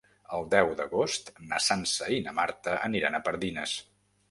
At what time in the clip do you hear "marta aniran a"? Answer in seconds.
2.41-3.23